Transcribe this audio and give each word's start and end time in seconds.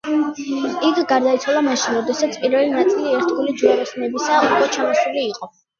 იგი 0.91 1.03
გარდაიცვალა 1.11 1.61
მაშინ, 1.69 1.97
როდესაც 1.99 2.41
პირველი 2.47 2.75
ნაწილი 2.79 3.15
ერთგული 3.21 3.57
ჯვაროსნებისა 3.63 4.45
უკვე 4.51 4.75
ჩამოსული 4.81 5.29
იყო. 5.33 5.57